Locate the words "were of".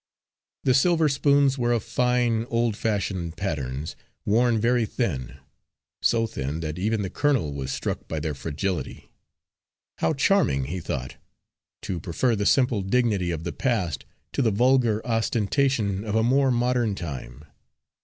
1.59-1.83